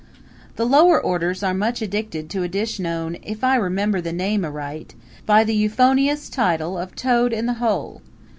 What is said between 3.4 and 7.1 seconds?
I remember the name aright by the euphonious title of